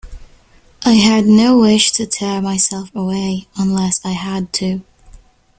[0.83, 4.81] I had no wish to tear myself away unless I had to.